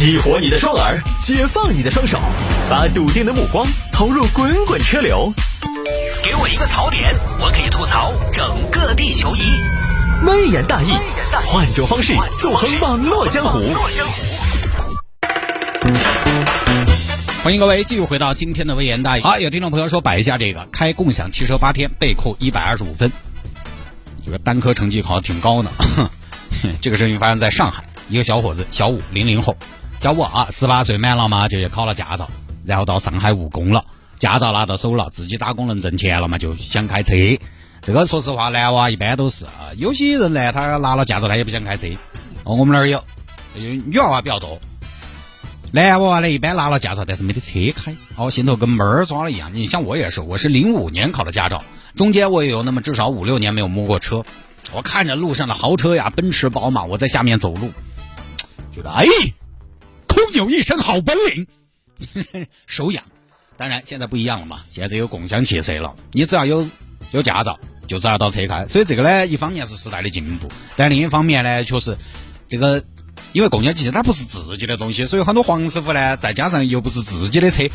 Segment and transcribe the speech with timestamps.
[0.00, 2.18] 激活你的双耳，解放你的双手，
[2.70, 5.30] 把笃定的目光投入滚滚车流。
[6.24, 9.40] 给我一个槽点，我可以吐槽整个地球仪。
[10.24, 10.94] 微言大义，
[11.44, 13.60] 换种方式纵横网络江湖。
[17.44, 19.20] 欢迎各位继续回到今天的微言大义。
[19.20, 23.12] 啊，有听众朋友说摆一下这个，开共享汽车八天被扣一百二十五分，
[24.24, 25.70] 这个单科成绩考的挺高呢。
[26.80, 29.54] 这个事情发生在上海，一个小伙子小五零零后。
[30.00, 32.26] 小我啊，十八岁满了嘛，就去考了驾照，
[32.64, 33.82] 然后到上海务工了，
[34.16, 37.14] 驾照拿到手了，自己打工能挣钱了嘛，就想开车。
[37.82, 41.86] 这个说实话，男娃一般都是啊，有些人呢，他拿了驾照他也不想开车。
[42.44, 43.04] 哦，我们那儿有，
[43.54, 44.58] 女娃娃比较多。
[45.70, 49.50] 男娃娃呢，一般拿了驾照，但是没得车开，哦，心头跟猫儿抓了一样。
[49.52, 51.62] 你像我也是，我是零五年考的驾照，
[51.94, 54.24] 中间我也有那么至少五六年没有摸过车。
[54.72, 57.70] 我看着路上的豪车呀，奔驰、宝马，我在下面走路，
[58.74, 59.04] 觉得哎。
[60.32, 61.46] 有一身好本领，
[62.66, 63.04] 手痒。
[63.56, 66.66] 当然现在不一样了嘛，现在有共享汽车了，你只要有
[67.10, 68.66] 有驾照，就找得到车开。
[68.68, 71.94] 所以这个呢，一方面是时代的进步，但另一方面呢，确实
[72.48, 72.82] 这个
[73.34, 77.68] 因为共享汽车它不是自己的东西，所以很多黄师傅呢，再加上又不是自己的车，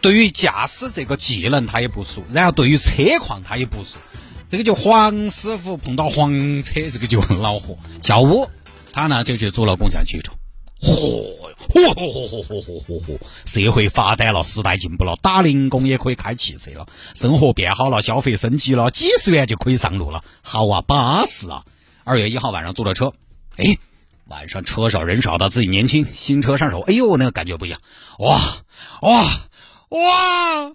[0.00, 3.98] 对于驾驶这个技能他也不熟，然后对于车况他也不熟，
[4.48, 7.76] 这个就黄师傅碰到黄车，这个就很恼火。
[8.00, 8.48] 下午。
[8.92, 10.32] 他呢就去租了共享汽车，
[10.80, 10.92] 嚯
[11.58, 13.18] 嚯嚯嚯嚯嚯嚯嚯！
[13.46, 21.64] 社会发展了，时代进步了，打零工也可以开汽车了，生活变好了，消费升级了，几十元就可以上路了，好啊，巴适啊！
[22.04, 23.12] 二月一号晚上租了车，
[23.56, 23.76] 哎，
[24.26, 27.80] 晚上车少人少的，自己年轻，新车上手，哎呦，那个感觉不一样，
[28.18, 28.40] 哇
[29.02, 29.24] 哇
[29.90, 30.72] 哇！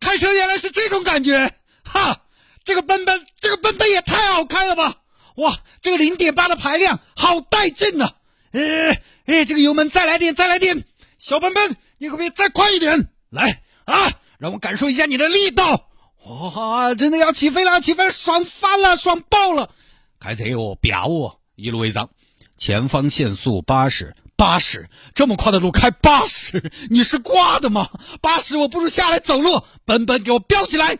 [0.00, 1.52] 开车原来是这种感觉，
[1.84, 2.22] 哈，
[2.64, 4.96] 这个奔奔，这个奔奔也太好开了吧！
[5.36, 8.14] 哇，这个零点八的排量好带劲呐！
[8.52, 10.84] 哎哎，这个油门再来点，再来点，
[11.18, 13.08] 小奔奔，你可不可以再快一点？
[13.30, 15.88] 来啊，让我感受一下你的力道！
[16.26, 19.70] 哇，真的要起飞了，起飞，爽翻了，爽爆了！
[20.18, 22.10] 开车哦，飙哦，一路违章，
[22.56, 27.88] 前方限速八十，八十，这么快的路开八十，你是挂的吗？
[28.20, 30.98] 八十，我不如下来走路，奔奔给我飙起来！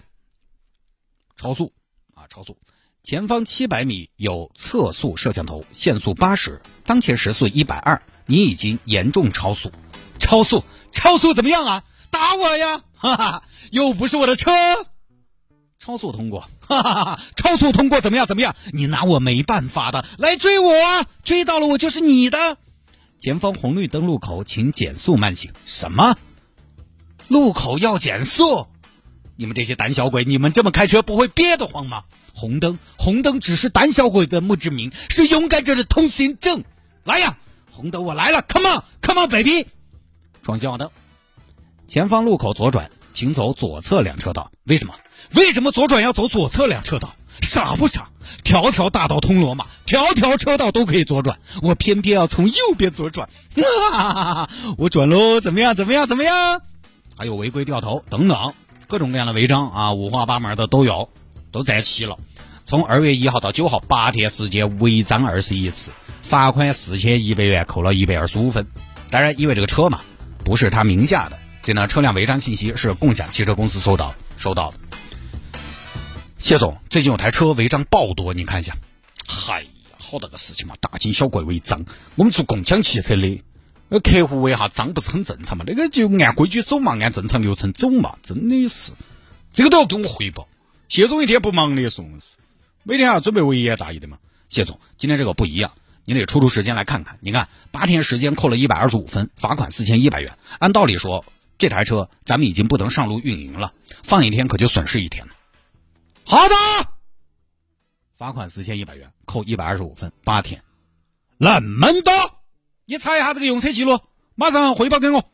[1.36, 1.72] 超速，
[2.30, 2.56] 超速！
[3.02, 9.72] 前方七百米有测速摄像头，限速八十，当前时速一百二，你已经严重超速，
[10.20, 11.82] 超速，超速怎么样啊？
[12.08, 12.82] 打我呀！
[12.94, 13.42] 哈哈，
[13.72, 14.52] 又不是我的车，
[15.80, 18.26] 超速通过，哈哈哈哈，超速通过怎么样？
[18.28, 18.54] 怎么样？
[18.72, 20.72] 你拿我没办法的，来追我，
[21.24, 22.58] 追到了我就是你的。
[23.18, 25.50] 前方红绿灯路口，请减速慢行。
[25.66, 26.16] 什么？
[27.26, 28.68] 路口要减速？
[29.40, 32.04] 你们这些胆小鬼，你们这么开车不会憋得慌吗？
[32.34, 36.62] 红灯，红灯只是胆小鬼的墓志铭，是勇敢者的通行证。
[37.04, 37.38] 来呀，
[37.70, 39.66] 红灯我来了，Come on，Come on，baby，
[40.42, 40.90] 闯信号灯，
[41.88, 44.52] 前方路口左转，请走左侧两车道。
[44.64, 44.94] 为什么？
[45.34, 47.14] 为什么左转要走左侧两车道？
[47.40, 48.10] 傻不傻？
[48.44, 53.30] 条条大道通罗马，条条车道都可以左转，我偏偏要从右边左转。
[54.76, 55.74] 我转喽，怎么样？
[55.74, 56.06] 怎么样？
[56.06, 56.60] 怎么样？
[57.16, 58.52] 还有违规掉头等等。
[58.90, 61.08] 各种各样的违章啊，五花八门的都有，
[61.52, 62.18] 都在齐了。
[62.64, 65.92] 从二月一号到九号八天时间，违章二十一次，
[66.22, 68.66] 罚款四千一百元，扣了一百二十五分。
[69.08, 70.00] 当然，因为这个车嘛，
[70.44, 74.78] 不是他名下的，所以呢，车辆违章信息是共享汽车公司收到收到的。
[76.38, 78.76] 谢总，最近有台车违章爆多，你看一下。
[79.28, 79.68] 嗨呀，
[79.98, 81.84] 好大个事情嘛，大惊小怪违章。
[82.16, 83.40] 我们做共享汽车的。
[83.92, 85.64] 那客户问一下章不是很正常嘛？
[85.66, 88.92] 那个就按规矩走嘛，按正常流程走嘛，真的是，
[89.52, 90.48] 这个都要跟我汇报。
[90.86, 92.04] 谢总一天不忙的，说，
[92.84, 94.18] 每天还要准备微言大义的嘛。
[94.48, 95.72] 谢总，今天这个不一样，
[96.04, 97.18] 你得抽出时间来看看。
[97.20, 100.38] 你看，八天时间扣了一百二十五分，罚款四千一百元。
[100.60, 101.24] 按道理说，
[101.58, 103.72] 这台车咱们已经不能上路运营了，
[104.04, 105.32] 放一天可就损失一天了。
[106.24, 106.54] 好的，
[108.16, 110.62] 罚款四千一百元，扣一百二十五分，八天，
[111.38, 112.39] 那么多。
[112.90, 114.00] 你查一下这个用车记录，
[114.34, 115.24] 马上汇报给我。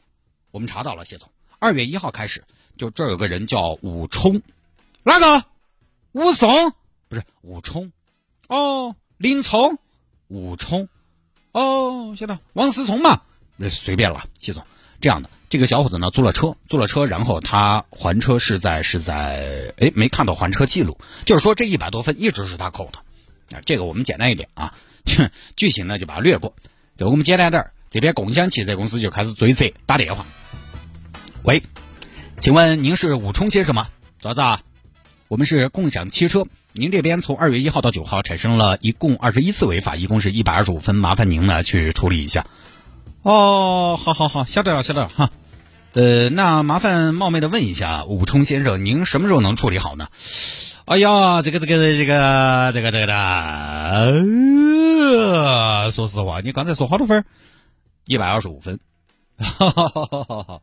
[0.51, 1.31] 我们查到了，谢总。
[1.59, 2.45] 二月一号开始，
[2.77, 4.43] 就这儿有个人叫武冲，
[5.03, 5.43] 哪个？
[6.13, 6.75] 武松？
[7.09, 7.91] 不是武冲。
[8.49, 9.79] 哦，林冲。
[10.29, 10.91] 武冲。
[11.53, 12.39] 哦，晓得。
[12.53, 13.23] 王思聪嘛？
[13.57, 14.63] 那随便了，谢总。
[15.01, 20.99] 这样的，这个小伙子呢，租了车，租了车，然后他还车是在是在，哎，没看到还车记录。
[21.25, 23.57] 就是说，这一百多分一直是他扣的。
[23.57, 24.75] 啊，这个我们简单一点啊，
[25.57, 26.55] 剧情呢就把它略过。
[26.97, 30.25] 就我们简单点儿，这边共享汽车公司就开始追责，打电话。
[31.43, 31.63] 喂，
[32.41, 33.89] 请问您是武冲先生吗？
[34.23, 34.63] 咋子啊？
[35.29, 42.47] 我们是共享汽车，您这边从二月一号到九号产生了一共二十一次违法，一共是一百二十五分，麻烦您呢去处理一下。
[43.21, 45.31] 哦，好好好，晓得了晓得了哈。
[45.97, 50.09] 呃，那麻烦冒昧的问一下，武冲先生，您什么时候能处理好呢？
[50.85, 53.15] 哎呀，这个这个这个这个这个的，
[55.15, 57.25] 呃，说实话，你刚才说好多分？
[58.05, 58.79] 一百二十五分。
[59.39, 60.61] 哈哈哈哈哈哈！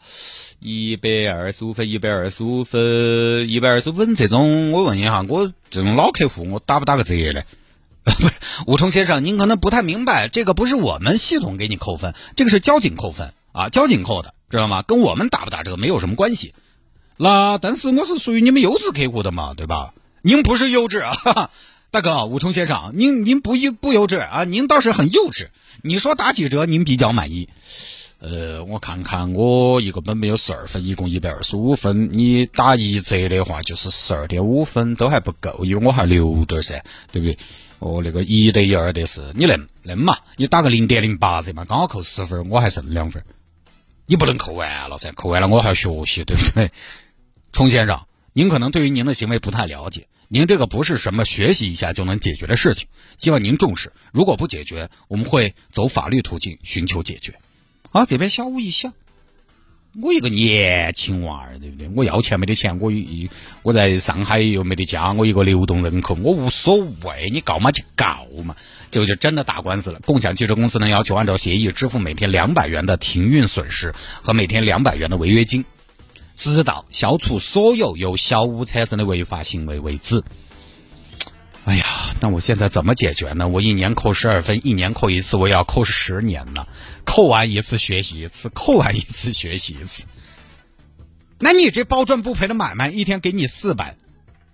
[0.60, 4.14] 一百二十五分，一百二十五分，一百二十五分。
[4.14, 7.42] 这种，我问一下，我这种老客户，我打不打个折呢？
[8.06, 8.32] 不是，
[8.68, 14.82] 武冲先生，您可能不太明白，这个不是我们系统给你扣分，这个是交警扣分啊，交警扣的，知道吗？
[14.82, 16.54] 跟我们打不打折没有什么关系。
[17.18, 19.94] 那但是我是属于你们优质客户的嘛，对吧？
[20.22, 21.50] 您不是优质啊，哈哈
[21.92, 24.46] 大哥，武冲先生，您您不优不优质啊？
[24.46, 25.48] 您倒是很幼稚。
[25.82, 27.50] 你说打几折您比较满意？
[28.20, 32.10] 呃，我看看，我一个本没有十二分，一共一百二十五分。
[32.14, 37.38] 你打一折的话，就是十二点五分，都还不够，因为我还留点噻，对不对？
[37.80, 40.18] 哦，那个一得一，二得四，你恁恁嘛？
[40.38, 43.22] 你打个零点零八折嘛，刚好扣十分，我还剩两分。
[44.06, 46.72] 你不能扣完了噻，扣完了我还要学习，对不对？
[47.52, 53.94] 冲先生，您可能对于您的行为不太了解，您这个不是什么学习一下就能解决的事情，希望您重视。
[54.12, 57.40] 如果不解决，我们会走法律途径寻求解决。
[57.92, 58.94] 啊，这边小五一下，
[60.02, 61.88] 我一个年轻娃儿，对不对？
[61.96, 63.30] 我要钱没得钱，我一
[63.62, 68.56] 我在上海又没得家，我一个流动人口，我无所谓，你告嘛就告嘛，
[68.90, 70.00] 就就真的打官司了。
[70.00, 73.94] 共享汽车公司呢要求按照协议支付每天两百元的停运损失
[74.24, 75.64] 和每天两百元的违约金，
[76.36, 80.24] 直到消除所有由小五产生的违法行为为止。
[81.66, 81.86] 哎呀，
[82.20, 83.48] 那我现在怎么解决呢？
[83.48, 86.68] 我一年扣十二分，一年扣一次，我要扣十年呢。
[87.06, 90.06] 扣完一次学习一次，扣完一次学习一次。
[91.40, 93.96] 那你这保赚不赔的买卖，一天给你四百，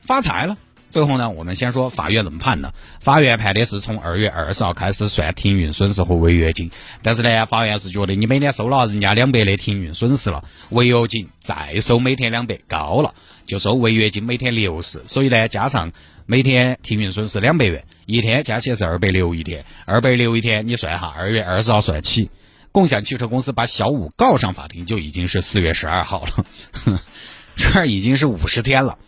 [0.02, 0.56] 发财了。
[0.92, 2.74] 最后呢，我们先说法院怎么判呢。
[3.00, 6.70] 法院判的是从二月二十号开始算停运损失和违约金，
[7.02, 13.16] 但是呢，法院是觉得你每年收了人家两百的停运损失了，违约金再收每天两百高了，
[13.48, 15.92] 就收违约金每天六十，所以呢，加上。
[16.32, 22.30] 每天停运损失两百元，一天加起来是二百六一天，二百六一天，你算哈，二月二十号算起，
[22.72, 27.02] 共享汽车公司把小五告上法庭就已经是四月十二号了，
[27.58, 29.00] 这儿已经是五十天了，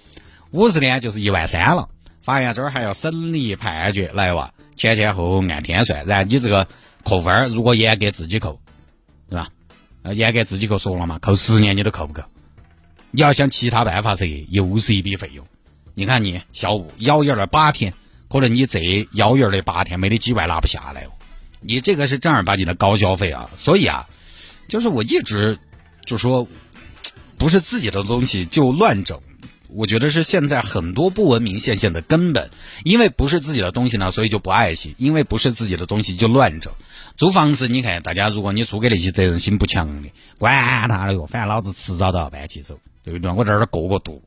[0.50, 1.90] 五十天就是一万三了，
[2.24, 6.68] 法院这儿还要审理判决来哇，前前后后按天算，然后你这个
[7.04, 8.60] 扣分如果严格自己扣，
[9.30, 9.50] 对吧？
[10.12, 12.24] 严格自己扣说了嘛，扣十年你都扣不够，
[13.12, 15.46] 你要想其他办法噻，又是一笔费用。
[15.94, 17.94] 你看你小五咬眼了八天，
[18.30, 21.12] 可能你这咬眼的八天没得几万拿不下来哦。
[21.60, 24.08] 你这个是正儿八经的高消费啊，所以啊，
[24.68, 25.60] 就是我一直
[26.06, 26.48] 就说，
[27.38, 29.20] 不是自己的东西就乱整，
[29.70, 32.50] 我觉得是现在很多不文明现象的根本。
[32.84, 36.74] 因为不是自己的东西呢，所以就不爱惜；因为不是自己的东西就乱整。
[37.16, 40.10] 租房子，你看大家，如果你租给那些责任心不强的，
[40.40, 43.32] 管他的哟，反正老子迟早都要搬起走，对不对？
[43.32, 44.24] 我这儿过过渡。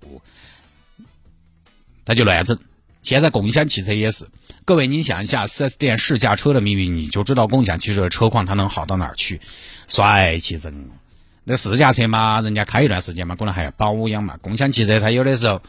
[2.04, 2.58] 他就乱整，
[3.02, 4.26] 现在共享汽车也是。
[4.64, 9.40] 各位，你想一下四 S 店试驾车的命运，你就知道共享汽车的车况它能好到哪儿去。
[9.88, 10.88] 帅气整，
[11.44, 14.38] 那试驾车嘛，人家开一段时间嘛，可能还要保养嘛。
[14.40, 15.60] 共享汽车它有的时候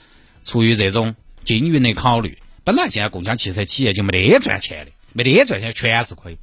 [0.46, 6.38] 出于这种经营的考虑，本来现在共享汽车企业就没得赚钱的，没得赚钱全是亏。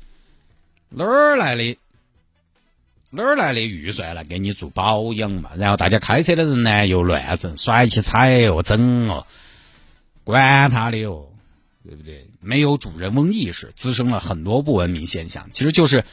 [0.91, 1.79] 哪儿来的
[3.11, 5.51] 哪儿来的预算来给你做保养嘛？
[5.56, 9.27] 然后大家开车的人呢又乱整，甩起踩哦，整哦。
[10.24, 11.32] 管他的哟，
[11.84, 12.31] 对不对？
[12.41, 15.50] 没有主人翁意识，滋生了很多不文明现象。
[15.52, 16.05] 其实就是，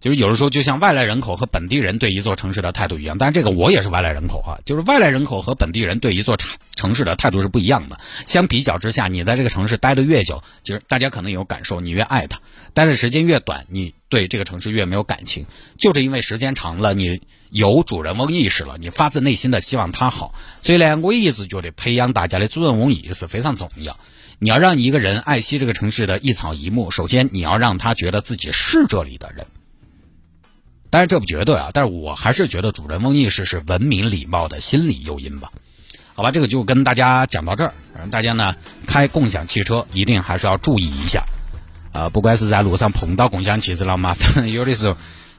[0.00, 3.18] 就是有的时候，就像外来人口和本地人对一座城市的态度一样。
[3.18, 7.98] 但是这个我也是外来人口啊，就是外来人口和本地人对一座城城市的态度是不一样的。
[8.26, 12.38] 相比较之下，你在这个城市待的越久，其实大家可能有感受，你越爱它；
[12.74, 15.46] 待的时间越短，你对这个城市越没有感情。
[15.76, 17.20] 就是因为时间长了，你。
[17.52, 23.98] 有主人翁意识了，你发自内心的希望他好，所以呢，我一直觉得培养大家的主人翁意识非常重要。
[24.38, 29.48] 你要让一个人爱惜这个城市的一草一木，首先你要让他觉得自己是这里的人。
[30.90, 35.50] 但是这不绝对啊，但是我还是觉得主人翁意识是文明礼貌的心理诱因吧。
[36.14, 37.72] 好吧，这个就跟大家讲到这儿。
[38.10, 38.56] 大家呢
[38.86, 41.24] 开共享汽车一定还是要注意一下，
[41.92, 44.96] 呃，不管是在路上碰到共享汽车了嘛，反 正有的时候。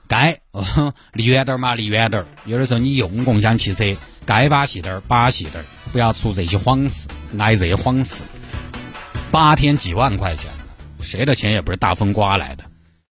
[0.08, 2.26] 该哦，离远点嘛，离远点。
[2.44, 7.08] 有的时候你用共享汽车，该把戏点儿，把戏点儿，不要出这些谎事，
[7.40, 8.22] 挨这些谎事。
[9.32, 10.52] 八天几万块钱，
[11.02, 12.66] 谁的钱也不是大风刮来的。